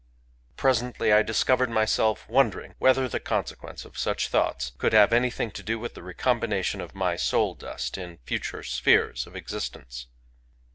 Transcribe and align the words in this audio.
Presently 0.57 1.13
I 1.13 1.21
discovered 1.21 1.69
myself 1.69 2.27
wondering 2.27 2.73
whether 2.79 3.07
the 3.07 3.19
consequence 3.19 3.85
of 3.85 3.99
such 3.99 4.29
thoughts 4.29 4.71
could 4.79 4.93
have 4.93 5.13
any 5.13 5.29
thing 5.29 5.51
to 5.51 5.61
do 5.61 5.77
with 5.77 5.93
the 5.93 6.01
recombination 6.01 6.81
of 6.81 6.95
my 6.95 7.15
soul 7.15 7.53
dust 7.53 7.99
in 7.99 8.17
future 8.25 8.63
spheres 8.63 9.27
of 9.27 9.35
existence. 9.35 10.07